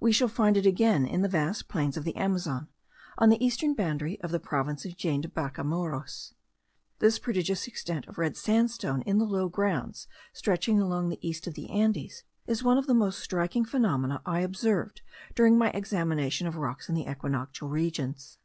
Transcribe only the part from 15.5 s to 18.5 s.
my examination of rocks in the equinoctial regions.